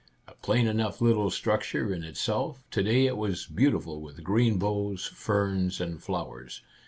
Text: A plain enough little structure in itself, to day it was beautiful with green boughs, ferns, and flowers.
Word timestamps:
A 0.27 0.33
plain 0.33 0.65
enough 0.65 0.99
little 0.99 1.29
structure 1.29 1.93
in 1.93 2.03
itself, 2.03 2.63
to 2.71 2.81
day 2.81 3.05
it 3.05 3.17
was 3.17 3.45
beautiful 3.45 4.01
with 4.01 4.23
green 4.23 4.57
boughs, 4.57 5.05
ferns, 5.05 5.79
and 5.79 6.01
flowers. 6.01 6.63